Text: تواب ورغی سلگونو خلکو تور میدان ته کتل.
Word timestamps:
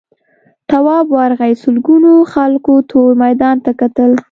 تواب 0.69 1.05
ورغی 1.17 1.53
سلگونو 1.61 2.13
خلکو 2.33 2.73
تور 2.89 3.11
میدان 3.23 3.55
ته 3.65 3.71
کتل. 3.79 4.11